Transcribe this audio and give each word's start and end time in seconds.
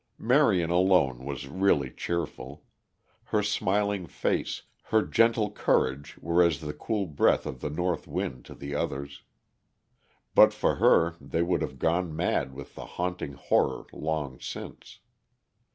Marion 0.17 0.71
alone 0.71 1.23
was 1.23 1.47
really 1.47 1.91
cheerful; 1.91 2.63
her 3.25 3.43
smiling 3.43 4.07
face, 4.07 4.63
her 4.85 5.03
gentle 5.03 5.51
courage 5.51 6.17
were 6.19 6.41
as 6.41 6.59
the 6.59 6.73
cool 6.73 7.05
breath 7.05 7.45
of 7.45 7.61
the 7.61 7.69
north 7.69 8.07
wind 8.07 8.43
to 8.45 8.55
the 8.55 8.73
others. 8.73 9.21
But 10.33 10.55
for 10.55 10.77
her, 10.77 11.17
they 11.21 11.43
would 11.43 11.61
have 11.61 11.77
gone 11.77 12.15
mad 12.15 12.51
with 12.51 12.73
the 12.73 12.85
haunting 12.97 13.33
horror 13.33 13.85
long 13.93 14.39
since. 14.39 15.01